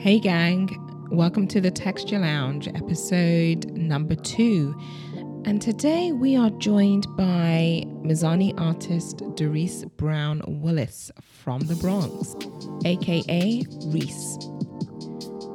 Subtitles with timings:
[0.00, 0.78] Hey, gang.
[1.10, 4.74] Welcome to the Texture Lounge, episode number two.
[5.44, 12.34] And today we are joined by Mizani artist Daryce Brown Willis from the Bronx,
[12.86, 14.38] aka Reece.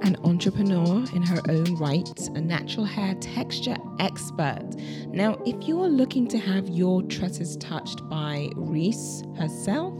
[0.03, 4.75] An entrepreneur in her own right, a natural hair texture expert.
[5.07, 9.95] Now, if you are looking to have your tresses touched by Reece herself,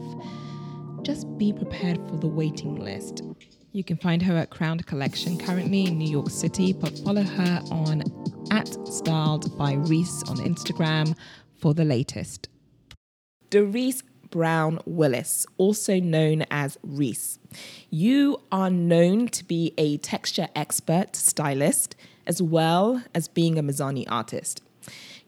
[1.01, 3.23] just be prepared for the waiting list.
[3.75, 7.61] You can find her at Crowned Collection currently in New York City, but follow her
[7.69, 8.03] on
[8.49, 11.13] at Styled by Reece on Instagram
[11.57, 12.47] for the latest.
[13.49, 17.37] Daryce Brown Willis, also known as Reece.
[17.89, 24.05] You are known to be a texture expert stylist as well as being a Mizani
[24.07, 24.63] artist.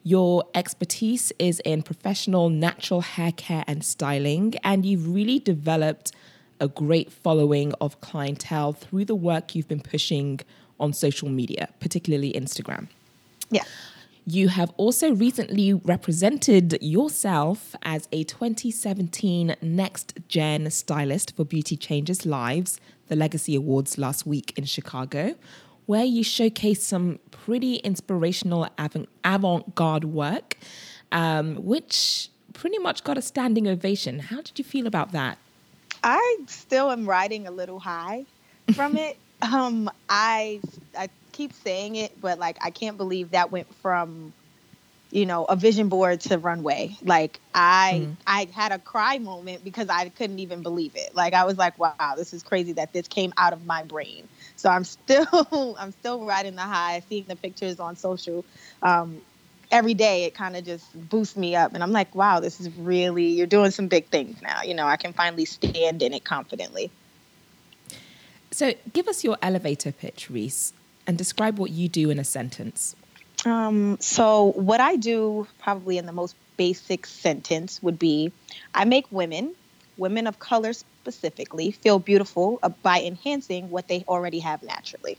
[0.03, 6.13] Your expertise is in professional natural hair care and styling, and you've really developed
[6.59, 10.39] a great following of clientele through the work you've been pushing
[10.79, 12.87] on social media, particularly Instagram.
[13.49, 13.63] Yeah.
[14.25, 22.25] You have also recently represented yourself as a 2017 Next Gen stylist for Beauty Changes
[22.25, 25.35] Lives, the Legacy Awards last week in Chicago,
[25.85, 28.67] where you showcased some pretty inspirational
[29.23, 30.57] avant garde work,
[31.13, 34.19] um, which pretty much got a standing ovation.
[34.19, 35.37] How did you feel about that?
[36.07, 38.23] I still am riding a little high
[38.73, 39.17] from it.
[39.41, 40.61] Um, I
[40.97, 44.31] I keep saying it, but like I can't believe that went from,
[45.11, 46.95] you know, a vision board to runway.
[47.03, 48.15] Like I mm.
[48.25, 51.13] I had a cry moment because I couldn't even believe it.
[51.13, 54.29] Like I was like, wow, this is crazy that this came out of my brain.
[54.55, 58.45] So I'm still I'm still riding the high, seeing the pictures on social.
[58.81, 59.21] Um,
[59.71, 62.69] every day it kind of just boosts me up and i'm like wow this is
[62.77, 66.23] really you're doing some big things now you know i can finally stand in it
[66.23, 66.91] confidently.
[68.51, 70.73] So give us your elevator pitch reece
[71.05, 72.95] and describe what you do in a sentence.
[73.45, 78.31] Um, so what i do probably in the most basic sentence would be
[78.73, 79.53] i make women
[79.97, 85.17] women of color specifically feel beautiful uh, by enhancing what they already have naturally.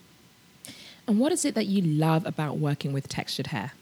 [1.07, 3.73] And what is it that you love about working with textured hair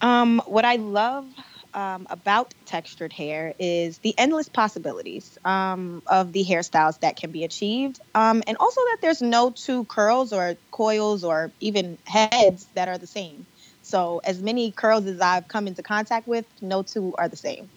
[0.00, 1.26] um, what I love
[1.74, 7.44] um, about textured hair is the endless possibilities um, of the hairstyles that can be
[7.44, 12.88] achieved, um, and also that there's no two curls or coils or even heads that
[12.88, 13.46] are the same.
[13.82, 17.68] So, as many curls as I've come into contact with, no two are the same.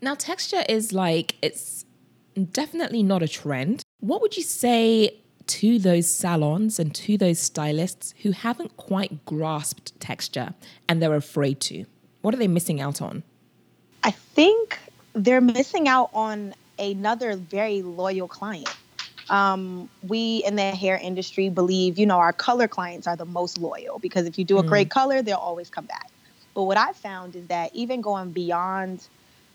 [0.00, 1.84] Now, texture is like, it's
[2.52, 3.82] definitely not a trend.
[4.00, 9.98] What would you say to those salons and to those stylists who haven't quite grasped
[10.00, 10.54] texture
[10.88, 11.84] and they're afraid to?
[12.22, 13.22] What are they missing out on?
[14.02, 14.78] I think
[15.14, 18.74] they're missing out on another very loyal client.
[19.28, 23.58] Um, we in the hair industry believe, you know, our color clients are the most
[23.58, 24.68] loyal because if you do a mm.
[24.68, 26.10] great color, they'll always come back.
[26.54, 29.06] But what I found is that even going beyond,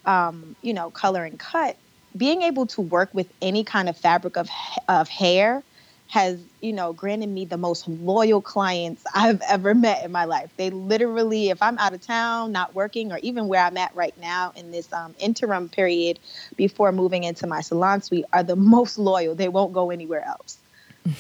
[0.06, 1.78] um, you know, color and cut,
[2.16, 4.50] being able to work with any kind of fabric of
[4.90, 5.64] of hair
[6.12, 10.52] has, you know, granted me the most loyal clients I've ever met in my life.
[10.58, 14.14] They literally, if I'm out of town, not working, or even where I'm at right
[14.20, 16.20] now in this um, interim period
[16.58, 19.36] before moving into my salon suite, are the most loyal.
[19.36, 20.58] They won't go anywhere else.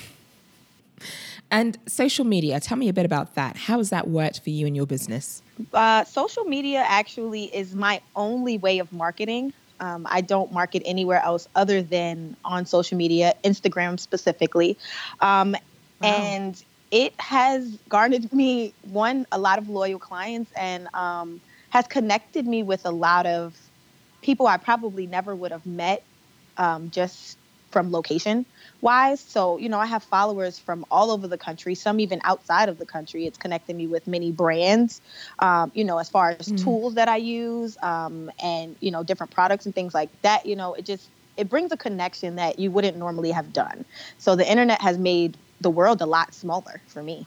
[1.54, 3.58] And social media, tell me a bit about that.
[3.58, 5.44] How has that worked for you and your business?
[5.74, 9.52] Uh, social media actually is my only way of marketing.
[9.82, 14.78] Um, I don't market anywhere else other than on social media, Instagram specifically.
[15.20, 15.52] Um,
[16.00, 16.10] wow.
[16.10, 22.46] And it has garnered me, one, a lot of loyal clients and um, has connected
[22.46, 23.58] me with a lot of
[24.22, 26.04] people I probably never would have met
[26.58, 27.38] um, just
[27.72, 28.46] from location
[28.82, 29.20] wise.
[29.20, 32.78] So, you know, I have followers from all over the country, some even outside of
[32.78, 33.26] the country.
[33.26, 35.02] It's connected me with many brands,
[35.40, 36.64] um, you know, as far as mm.
[36.64, 40.46] tools that I use um, and, you know, different products and things like that.
[40.46, 43.86] You know, it just, it brings a connection that you wouldn't normally have done.
[44.18, 47.26] So the internet has made the world a lot smaller for me.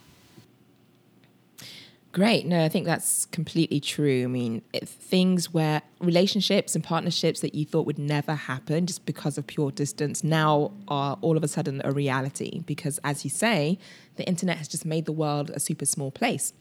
[2.14, 2.46] Great.
[2.46, 4.22] No, I think that's completely true.
[4.22, 9.04] I mean, it, things where relationships and partnerships that you thought would never happen just
[9.04, 13.30] because of pure distance now are all of a sudden a reality because, as you
[13.30, 13.80] say,
[14.14, 16.52] the internet has just made the world a super small place.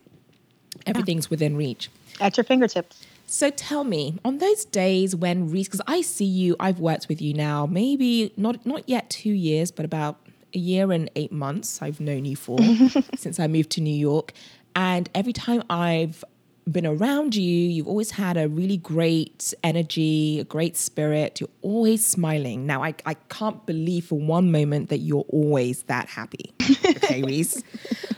[0.88, 1.30] Everything's yeah.
[1.30, 1.92] within reach.
[2.20, 3.06] At your fingertips.
[3.28, 7.22] So tell me, on those days when Reece, because I see you, I've worked with
[7.22, 10.18] you now, maybe not not yet two years, but about
[10.56, 12.58] a year and eight months I've known you for
[13.16, 14.34] since I moved to New York.
[14.76, 16.24] And every time I've
[16.72, 21.40] been around you, you've always had a really great energy, a great spirit.
[21.40, 22.66] You're always smiling.
[22.66, 26.54] Now, I, I can't believe for one moment that you're always that happy.
[26.86, 27.62] Okay, Reece.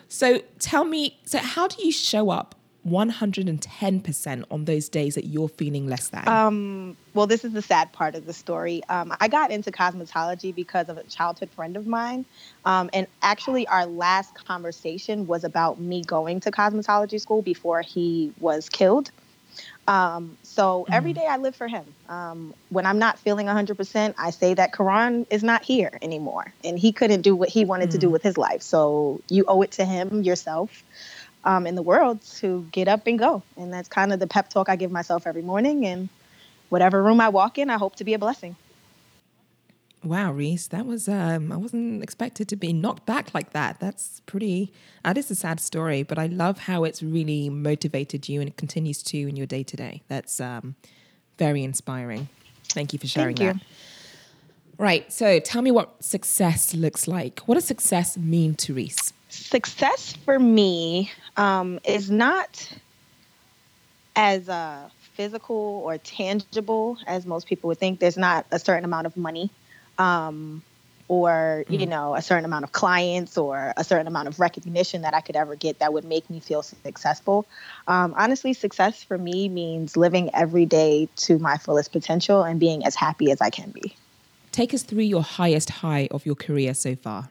[0.08, 2.56] So tell me, so how do you show up
[2.88, 6.28] 110% on those days that you're feeling less than?
[6.28, 8.84] Um, well, this is the sad part of the story.
[8.90, 12.26] Um, I got into cosmetology because of a childhood friend of mine.
[12.64, 18.34] Um, and actually, our last conversation was about me going to cosmetology school before he
[18.40, 19.12] was killed.
[19.88, 20.94] Um, so mm-hmm.
[20.94, 21.86] every day I live for him.
[22.10, 26.78] Um, when I'm not feeling 100%, I say that Karan is not here anymore and
[26.78, 27.94] he couldn't do what he wanted mm.
[27.94, 28.14] to do mm.
[28.14, 28.62] with his life.
[28.62, 30.84] So you owe it to him yourself
[31.46, 33.44] um, in the world to get up and go.
[33.56, 35.86] And that's kind of the pep talk I give myself every morning.
[35.86, 36.10] And
[36.70, 38.56] whatever room I walk in, I hope to be a blessing.
[40.04, 43.80] Wow, Reece, that was um I wasn't expected to be knocked back like that.
[43.80, 44.72] That's pretty
[45.04, 48.56] that is a sad story, but I love how it's really motivated you and it
[48.56, 50.04] continues to in your day to day.
[50.08, 50.76] That's um
[51.40, 52.30] very inspiring.
[52.66, 53.66] Thank you for sharing Thank that.
[54.78, 55.12] Right.
[55.12, 57.40] So tell me what success looks like.
[57.48, 59.12] What does success mean to Reece?
[59.36, 62.70] Success for me um, is not
[64.16, 68.00] as uh, physical or tangible as most people would think.
[68.00, 69.50] There's not a certain amount of money
[69.98, 70.64] um,
[71.08, 75.14] or, you know, a certain amount of clients or a certain amount of recognition that
[75.14, 77.46] I could ever get that would make me feel successful.
[77.88, 82.86] Um, honestly, success for me means living every day to my fullest potential and being
[82.86, 83.96] as happy as I can be.
[84.52, 87.30] Take us through your highest high of your career so far.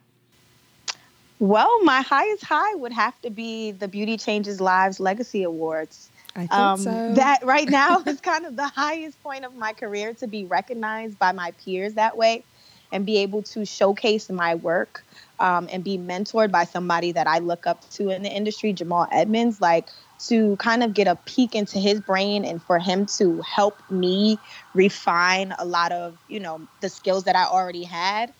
[1.40, 6.10] Well, my highest high would have to be the Beauty Changes Lives Legacy Awards.
[6.36, 7.12] I think um, so.
[7.14, 11.18] That right now is kind of the highest point of my career to be recognized
[11.18, 12.44] by my peers that way
[12.92, 15.04] and be able to showcase my work
[15.40, 19.08] um, and be mentored by somebody that I look up to in the industry, Jamal
[19.10, 19.88] Edmonds, like
[20.26, 24.38] to kind of get a peek into his brain and for him to help me
[24.74, 28.32] refine a lot of, you know, the skills that I already had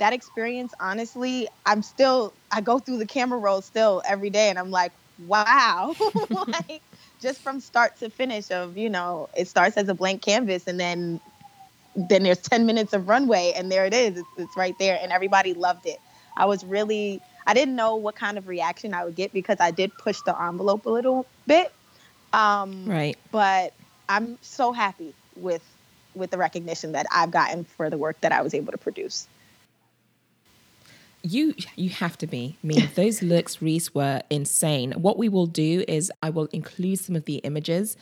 [0.00, 4.58] that experience, honestly, I'm still, I go through the camera roll still every day and
[4.58, 5.94] I'm like, wow.
[6.48, 6.82] like,
[7.20, 10.80] just from start to finish of, you know, it starts as a blank canvas and
[10.80, 11.20] then
[12.08, 14.16] then there's 10 minutes of runway and there it is.
[14.16, 15.98] It's, it's right there and everybody loved it.
[16.36, 19.70] I was really I didn't know what kind of reaction I would get because I
[19.70, 21.72] did push the envelope a little bit.
[22.32, 23.16] Um, right.
[23.32, 23.74] But
[24.08, 25.64] I'm so happy with
[26.14, 29.28] with the recognition that I've gotten for the work that I was able to produce.
[31.22, 32.56] You you have to be.
[32.62, 34.92] I mean, those looks, Reece, were insane.
[34.92, 37.96] What we will do is I will include some of the images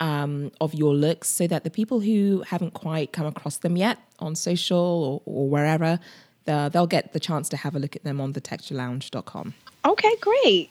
[0.00, 3.98] um, of your looks so that the people who haven't quite come across them yet
[4.18, 6.00] on social or, or wherever,
[6.44, 9.54] the, they'll get the chance to have a look at them on thetexturelounge.com.
[9.84, 10.70] Okay, great.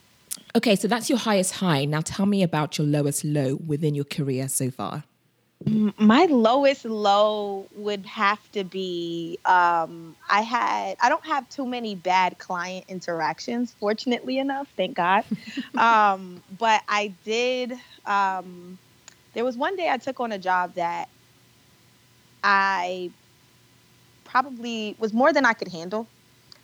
[0.55, 1.85] Okay, so that's your highest high.
[1.85, 5.03] Now tell me about your lowest low within your career so far
[5.65, 11.95] my lowest low would have to be um, I had I don't have too many
[11.95, 15.23] bad client interactions, fortunately enough, thank God.
[15.77, 17.73] um, but I did.
[18.05, 18.77] Um,
[19.33, 21.07] there was one day I took on a job that
[22.43, 23.11] I
[24.25, 26.07] probably was more than I could handle.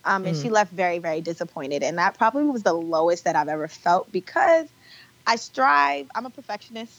[0.06, 0.42] Um, and mm.
[0.42, 1.84] she left very, very disappointed.
[1.84, 4.68] And that probably was the lowest that I've ever felt because
[5.26, 6.94] I strive, I'm a perfectionist.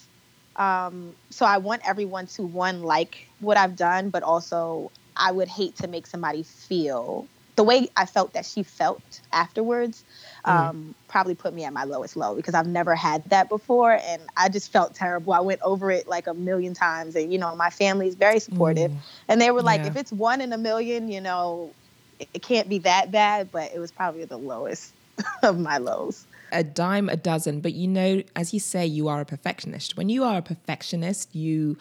[0.58, 5.48] Um, so I want everyone to one like what I've done, but also I would
[5.48, 7.26] hate to make somebody feel
[7.58, 10.04] the way I felt that she felt afterwards.
[10.46, 10.68] Mm-hmm.
[10.68, 14.22] Um, probably put me at my lowest low because I've never had that before, and
[14.36, 15.32] I just felt terrible.
[15.32, 18.92] I went over it like a million times, and you know my family's very supportive,
[18.92, 18.98] mm.
[19.26, 19.88] and they were like, yeah.
[19.88, 21.72] if it's one in a million, you know,
[22.20, 23.50] it, it can't be that bad.
[23.50, 24.94] But it was probably the lowest
[25.42, 27.60] of my lows a dime a dozen.
[27.60, 29.96] But you know, as you say, you are a perfectionist.
[29.96, 31.76] When you are a perfectionist, you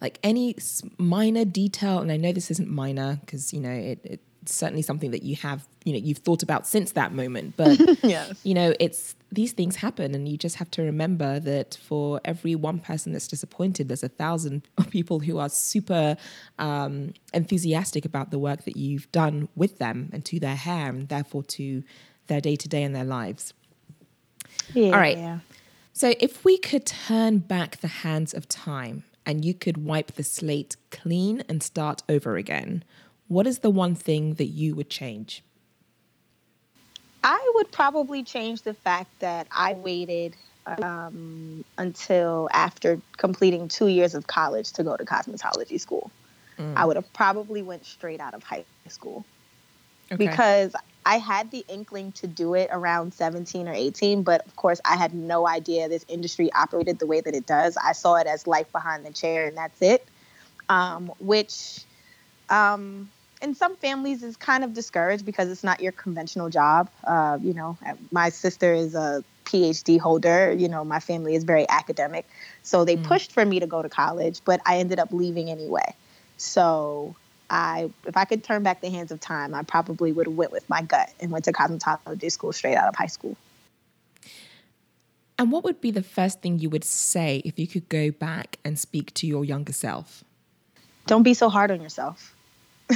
[0.00, 0.56] like any
[0.98, 5.12] minor detail, and I know this isn't minor because you know it, it's certainly something
[5.12, 7.56] that you have you know you've thought about since that moment.
[7.56, 8.34] But yes.
[8.44, 12.54] you know, it's these things happen, and you just have to remember that for every
[12.54, 16.16] one person that's disappointed, there's a thousand people who are super
[16.58, 21.08] um, enthusiastic about the work that you've done with them and to their hair, and
[21.08, 21.82] therefore to
[22.26, 23.54] their day to day and their lives.
[24.74, 24.92] Yeah.
[24.92, 25.40] All right.
[25.92, 30.24] So if we could turn back the hands of time and you could wipe the
[30.24, 32.82] slate clean and start over again,
[33.28, 35.42] what is the one thing that you would change?
[37.24, 40.34] I would probably change the fact that I waited
[40.66, 46.10] um, until after completing two years of college to go to cosmetology school.
[46.58, 46.76] Mm.
[46.76, 49.24] I would have probably went straight out of high school
[50.10, 50.16] okay.
[50.26, 54.80] because I had the inkling to do it around 17 or 18, but of course,
[54.84, 57.76] I had no idea this industry operated the way that it does.
[57.76, 60.06] I saw it as life behind the chair, and that's it.
[60.68, 61.84] Um, which,
[62.48, 66.88] um, in some families, is kind of discouraged because it's not your conventional job.
[67.04, 67.76] Uh, you know,
[68.12, 70.52] my sister is a PhD holder.
[70.52, 72.28] You know, my family is very academic,
[72.62, 73.04] so they mm.
[73.04, 75.94] pushed for me to go to college, but I ended up leaving anyway.
[76.36, 77.16] So
[77.52, 80.52] I, if I could turn back the hands of time, I probably would have went
[80.52, 83.36] with my gut and went to cosmetology school straight out of high school.
[85.38, 88.58] And what would be the first thing you would say if you could go back
[88.64, 90.24] and speak to your younger self?
[91.06, 92.34] Don't be so hard on yourself.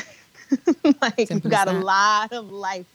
[1.02, 2.86] like Simple you got a lot of life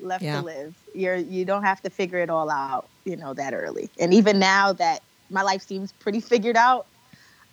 [0.00, 0.40] left yeah.
[0.40, 0.74] to live.
[0.94, 3.88] You're you don't have to figure it all out, you know, that early.
[3.98, 6.86] And even now that my life seems pretty figured out,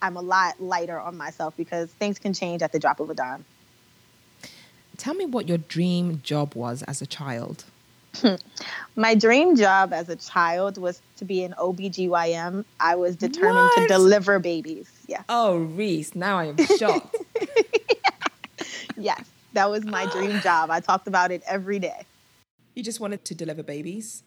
[0.02, 3.14] I'm a lot lighter on myself because things can change at the drop of a
[3.14, 3.46] dime.
[4.98, 7.66] Tell me what your dream job was as a child.
[8.96, 12.64] My dream job as a child was to be an OBGYN.
[12.80, 13.82] I was determined what?
[13.82, 14.90] to deliver babies.
[15.08, 15.24] Yes.
[15.30, 17.18] Oh, Reece, now I am shocked.
[18.98, 19.24] yes,
[19.54, 20.70] that was my dream job.
[20.70, 22.06] I talked about it every day.
[22.76, 24.24] You just wanted to deliver babies?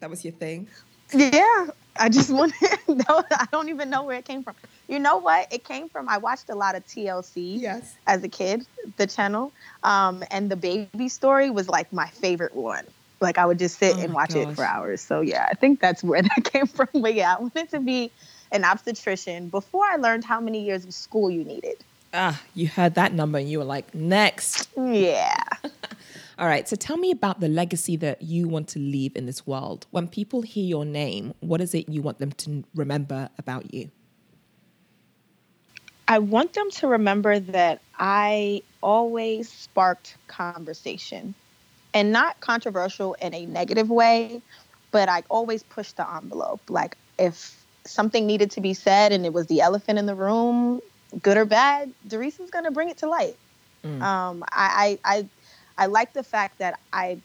[0.00, 0.68] That was your thing?
[1.12, 1.66] Yeah,
[1.96, 2.78] I just wanted.
[2.88, 4.54] no, I don't even know where it came from.
[4.88, 5.52] You know what?
[5.52, 6.08] It came from.
[6.08, 7.60] I watched a lot of TLC.
[7.60, 7.94] Yes.
[8.06, 8.66] As a kid,
[8.96, 9.52] the channel,
[9.82, 12.84] um, and the baby story was like my favorite one.
[13.20, 14.48] Like I would just sit oh and watch gosh.
[14.48, 15.00] it for hours.
[15.00, 16.88] So yeah, I think that's where that came from.
[16.94, 18.10] But yeah, I wanted to be
[18.50, 21.76] an obstetrician before I learned how many years of school you needed.
[22.14, 24.68] Ah, you heard that number and you were like, next.
[24.76, 25.44] Yeah.
[26.38, 26.66] All right.
[26.66, 29.86] So tell me about the legacy that you want to leave in this world.
[29.90, 33.90] When people hear your name, what is it you want them to remember about you?
[36.08, 41.34] I want them to remember that I always sparked conversation
[41.92, 44.42] and not controversial in a negative way,
[44.90, 46.62] but I always pushed the envelope.
[46.70, 50.80] Like if something needed to be said and it was the elephant in the room,
[51.22, 53.36] good or bad, Daryce is going to bring it to light.
[53.84, 54.02] Mm.
[54.02, 55.28] Um, I, I, I
[55.80, 57.20] I like the fact that I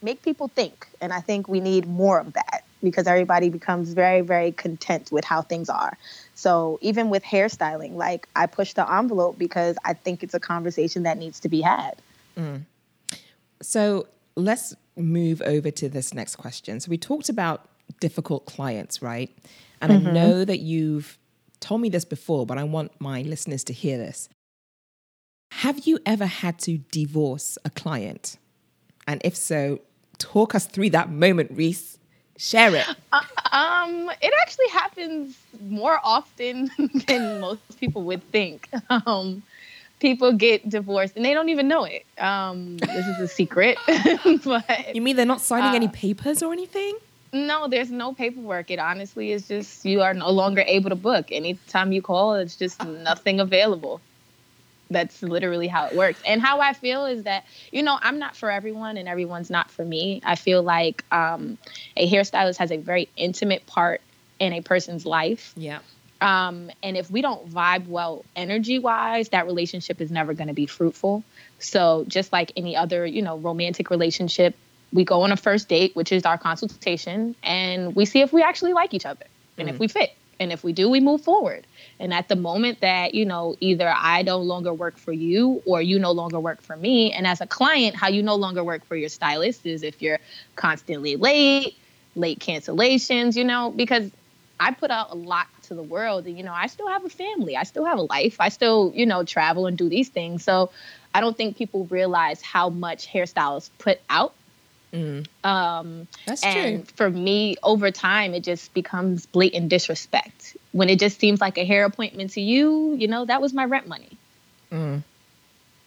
[0.00, 4.20] make people think, and I think we need more of that because everybody becomes very,
[4.20, 5.98] very content with how things are.
[6.36, 11.02] So even with hairstyling, like I push the envelope because I think it's a conversation
[11.02, 11.96] that needs to be had.
[12.38, 12.62] Mm.
[13.60, 16.78] So let's move over to this next question.
[16.78, 19.36] So we talked about difficult clients, right?
[19.80, 20.06] And mm-hmm.
[20.06, 21.18] I know that you've
[21.58, 24.28] told me this before, but I want my listeners to hear this.
[25.50, 28.36] Have you ever had to divorce a client?
[29.08, 29.80] And if so,
[30.18, 31.98] talk us through that moment, Reece.
[32.38, 32.86] Share it.
[33.12, 33.20] Uh,
[33.52, 36.70] um, it actually happens more often
[37.06, 38.68] than most people would think.
[38.90, 39.42] Um,
[40.00, 42.04] people get divorced and they don't even know it.
[42.18, 43.78] Um, this is a secret.
[44.44, 46.98] but you mean they're not signing uh, any papers or anything?
[47.32, 48.70] No, there's no paperwork.
[48.70, 51.26] It honestly is just you are no longer able to book.
[51.30, 54.00] Anytime you call, it's just nothing available
[54.90, 56.20] that's literally how it works.
[56.26, 59.70] And how I feel is that, you know, I'm not for everyone and everyone's not
[59.70, 60.20] for me.
[60.24, 61.58] I feel like um,
[61.96, 64.00] a hairstylist has a very intimate part
[64.38, 65.52] in a person's life.
[65.56, 65.80] Yeah.
[66.20, 70.54] Um, and if we don't vibe well energy wise, that relationship is never going to
[70.54, 71.24] be fruitful.
[71.58, 74.54] So just like any other, you know, romantic relationship,
[74.92, 78.42] we go on a first date, which is our consultation, and we see if we
[78.42, 79.26] actually like each other
[79.58, 79.72] and mm.
[79.72, 80.14] if we fit.
[80.38, 81.66] And if we do, we move forward.
[81.98, 85.80] And at the moment that, you know, either I no longer work for you or
[85.80, 88.84] you no longer work for me, and as a client, how you no longer work
[88.84, 90.18] for your stylist is if you're
[90.56, 91.74] constantly late,
[92.14, 94.10] late cancellations, you know, because
[94.60, 97.10] I put out a lot to the world and, you know, I still have a
[97.10, 100.44] family, I still have a life, I still, you know, travel and do these things.
[100.44, 100.70] So
[101.14, 104.34] I don't think people realize how much hairstylists put out
[104.92, 105.26] Mm.
[105.44, 106.94] Um, That's and true.
[106.96, 110.35] for me, over time, it just becomes blatant disrespect.
[110.76, 113.64] When it just seems like a hair appointment to you, you know, that was my
[113.64, 114.18] rent money.
[114.70, 115.02] Mm.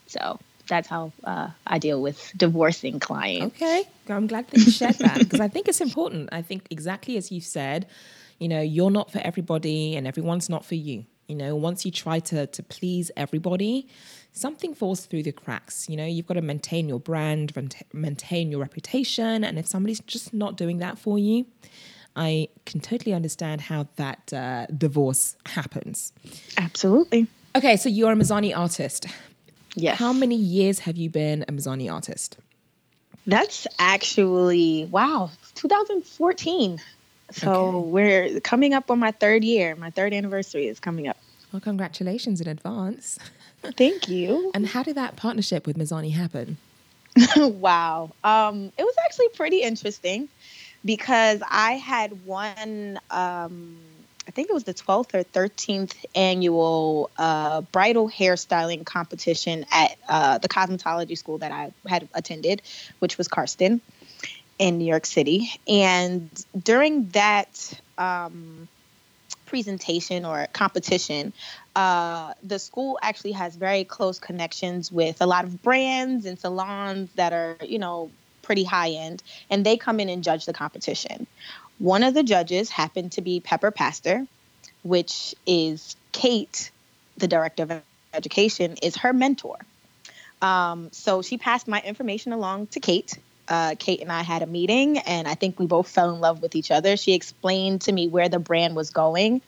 [0.08, 3.56] So that's how uh, I deal with divorcing clients.
[3.56, 6.30] Okay, I'm glad that you shared that because I think it's important.
[6.32, 7.86] I think exactly as you said,
[8.40, 11.06] you know, you're not for everybody and everyone's not for you.
[11.28, 13.88] You know, once you try to to please everybody,
[14.34, 15.88] something falls through the cracks.
[15.88, 17.54] You know, you've got to maintain your brand,
[17.94, 21.46] maintain your reputation, and if somebody's just not doing that for you,
[22.20, 26.12] I can totally understand how that uh, divorce happens.
[26.58, 27.28] Absolutely.
[27.56, 29.06] Okay, so you're a Mizani artist.
[29.76, 29.98] Yes.
[29.98, 32.38] How many years have you been a Mizani artist?
[33.26, 36.82] That's actually wow, 2014.
[37.32, 37.88] So okay.
[37.88, 39.76] we're coming up on my third year.
[39.78, 41.18] My third anniversary is coming up.
[41.54, 43.18] Well, congratulations in advance.
[43.78, 44.52] Thank you.
[44.54, 46.58] and how did that partnership with Mizani happen?
[47.38, 48.12] wow.
[48.26, 50.28] Um, it was actually pretty interesting
[50.84, 53.78] because I had won, um,
[54.28, 60.38] I think it was the 12th or 13th annual uh, bridal hairstyling competition at uh,
[60.38, 62.62] the cosmetology school that I had attended,
[63.00, 63.82] which was Carsten
[64.58, 65.52] in New York City.
[65.68, 66.30] And
[66.62, 68.68] during that um,
[69.46, 71.34] presentation or competition,
[71.76, 77.10] uh, the school actually has very close connections with a lot of brands and salons
[77.16, 78.12] that are, you know,
[78.50, 81.28] pretty high end, and they come in and judge the competition.
[81.78, 84.26] One of the judges happened to be Pepper Pastor,
[84.82, 86.72] which is Kate,
[87.18, 89.58] the director of education, is her mentor.
[90.42, 94.48] Um, so she passed my information along to Kate, uh, Kate and I had a
[94.48, 96.98] meeting, and I think we both fell in love with each other.
[96.98, 99.42] She explained to me where the brand was going,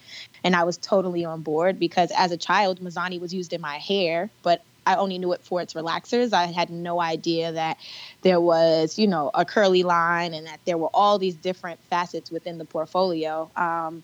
[0.44, 3.78] and I was totally on board because as a child, Mizani was used in my
[3.78, 6.34] hair, but I only knew it for its relaxers.
[6.34, 7.78] I had no idea that
[8.22, 12.32] there was, you know, a curly line and that there were all these different facets
[12.32, 13.50] within the portfolio.
[13.56, 14.04] Um,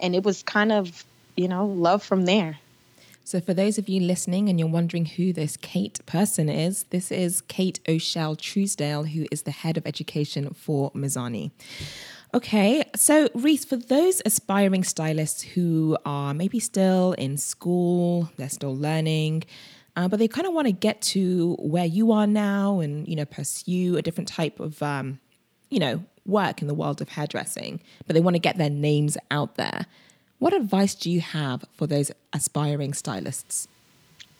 [0.00, 1.04] and it was kind of,
[1.36, 2.58] you know, love from there.
[3.24, 7.10] So, for those of you listening and you're wondering who this Kate person is, this
[7.10, 11.50] is Kate O'Shell Truesdale, who is the head of education for Mizani.
[12.32, 18.76] Okay, so Reece, for those aspiring stylists who are maybe still in school, they're still
[18.76, 19.42] learning,
[19.96, 23.16] uh, but they kind of want to get to where you are now and you
[23.16, 25.18] know pursue a different type of um,
[25.70, 29.16] you know work in the world of hairdressing, but they want to get their names
[29.30, 29.86] out there.
[30.38, 33.68] What advice do you have for those aspiring stylists?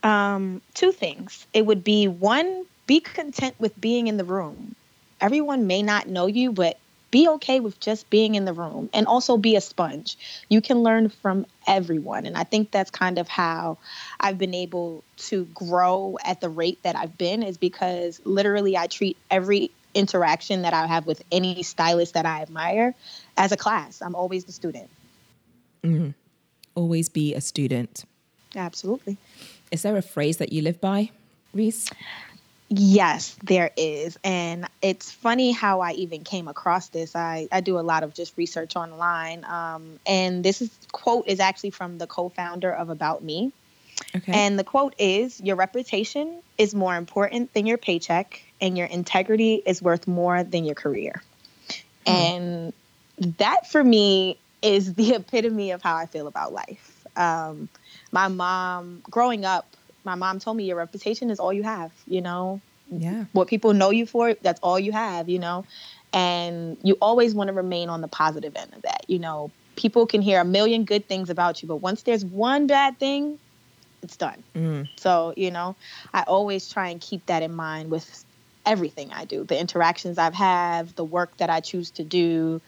[0.02, 1.46] Um, two things.
[1.54, 4.74] It would be one, be content with being in the room.
[5.20, 6.78] Everyone may not know you, but
[7.16, 10.18] be okay with just being in the room and also be a sponge.
[10.50, 12.26] You can learn from everyone.
[12.26, 13.78] And I think that's kind of how
[14.20, 18.86] I've been able to grow at the rate that I've been, is because literally I
[18.86, 22.94] treat every interaction that I have with any stylist that I admire
[23.38, 24.02] as a class.
[24.02, 24.90] I'm always the student.
[25.84, 26.10] Mm-hmm.
[26.74, 28.04] Always be a student.
[28.54, 29.16] Absolutely.
[29.72, 31.12] Is there a phrase that you live by,
[31.54, 31.88] Reece?
[32.68, 34.18] Yes, there is.
[34.24, 37.14] And it's funny how I even came across this.
[37.14, 39.44] I, I do a lot of just research online.
[39.44, 43.52] Um, and this is, quote is actually from the co founder of About Me.
[44.14, 44.32] Okay.
[44.32, 49.62] And the quote is Your reputation is more important than your paycheck, and your integrity
[49.64, 51.22] is worth more than your career.
[52.04, 52.72] Mm.
[53.18, 57.04] And that for me is the epitome of how I feel about life.
[57.16, 57.68] Um,
[58.12, 59.66] my mom, growing up,
[60.06, 62.60] my mom told me your reputation is all you have, you know?
[62.90, 63.24] Yeah.
[63.32, 65.66] What people know you for, that's all you have, you know?
[66.12, 69.04] And you always want to remain on the positive end of that.
[69.08, 72.66] You know, people can hear a million good things about you, but once there's one
[72.66, 73.38] bad thing,
[74.02, 74.42] it's done.
[74.54, 74.88] Mm.
[74.96, 75.76] So, you know,
[76.14, 78.24] I always try and keep that in mind with
[78.64, 82.60] everything I do the interactions I've had, the work that I choose to do,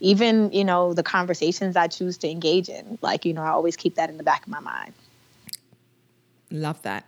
[0.00, 3.76] even you know the conversations i choose to engage in like you know i always
[3.76, 4.92] keep that in the back of my mind
[6.50, 7.06] love that.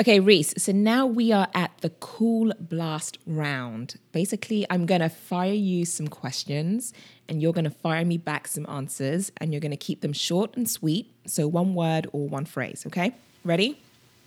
[0.00, 3.96] Okay reece so now we are at the cool blast round.
[4.12, 6.92] Basically i'm going to fire you some questions
[7.28, 10.12] and you're going to fire me back some answers and you're going to keep them
[10.14, 13.14] short and sweet so one word or one phrase okay?
[13.44, 13.78] Ready?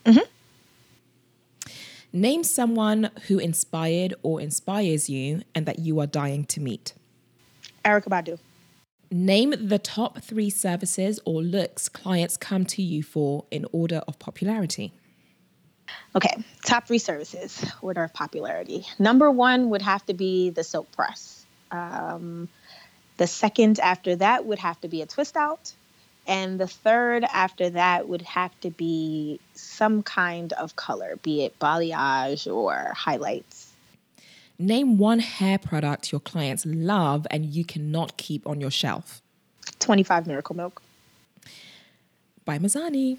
[0.05, 0.27] Mm-hmm.
[2.11, 6.93] name someone who inspired or inspires you and that you are dying to meet.
[7.83, 8.39] Erykah Badu.
[9.13, 14.17] Name the top three services or looks clients come to you for in order of
[14.17, 14.91] popularity.
[16.15, 18.87] Okay, top three services, order of popularity.
[18.97, 21.45] Number one would have to be the silk press.
[21.69, 22.49] Um,
[23.17, 25.73] the second after that would have to be a twist out.
[26.25, 31.59] And the third after that would have to be some kind of color, be it
[31.59, 33.62] balayage or highlights.
[34.59, 39.21] Name one hair product your clients love and you cannot keep on your shelf.
[39.79, 40.81] 25 Miracle Milk.
[42.45, 43.17] By Mizani.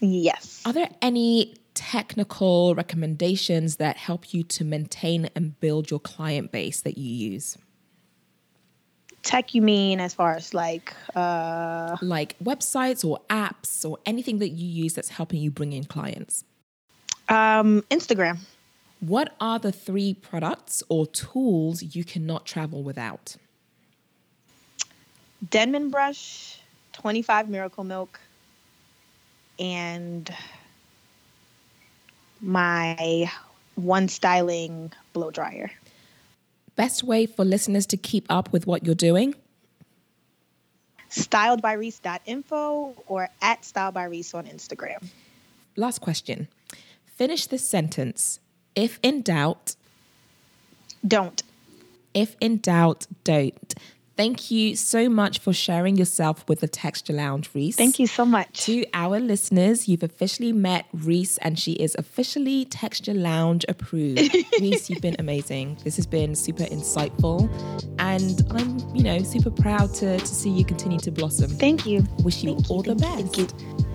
[0.00, 0.62] Yes.
[0.66, 6.80] Are there any technical recommendations that help you to maintain and build your client base
[6.82, 7.56] that you use?
[9.22, 11.96] Tech, you mean as far as like uh...
[12.00, 16.44] like websites or apps or anything that you use that's helping you bring in clients?
[17.28, 18.38] Um, Instagram.
[19.00, 23.36] What are the three products or tools you cannot travel without?
[25.50, 26.58] Denman brush,
[26.94, 28.18] 25 Miracle Milk,
[29.58, 30.32] and
[32.40, 33.30] my
[33.76, 35.70] one styling blow dryer.
[36.74, 39.34] Best way for listeners to keep up with what you're doing?
[41.10, 45.08] Styledbyreece.info or at styledbyreece on Instagram.
[45.76, 46.48] Last question.
[47.06, 48.40] Finish this sentence
[48.78, 49.74] if in doubt,
[51.06, 51.42] don't.
[52.14, 53.74] If in doubt, don't.
[54.16, 57.76] Thank you so much for sharing yourself with the Texture Lounge, Reece.
[57.76, 58.64] Thank you so much.
[58.66, 64.34] To our listeners, you've officially met Reece and she is officially Texture Lounge approved.
[64.60, 65.78] Reece, you've been amazing.
[65.84, 67.48] This has been super insightful
[68.00, 71.50] and I'm, you know, super proud to, to see you continue to blossom.
[71.50, 72.04] Thank you.
[72.24, 73.38] Wish you Thank all you, the best.
[73.38, 73.87] You, thank you.